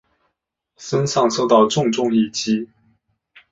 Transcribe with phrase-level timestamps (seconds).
[0.77, 2.71] 身上受到重重一击